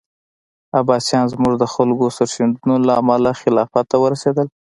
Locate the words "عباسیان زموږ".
0.79-1.53